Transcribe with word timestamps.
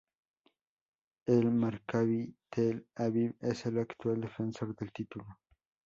El 1.27 1.51
Maccabi 1.51 2.33
Tel 2.49 2.87
Aviv 2.95 3.35
es 3.39 3.67
el 3.67 3.77
actual 3.77 4.21
defensor 4.21 4.75
del 4.75 4.91
título. 4.91 5.27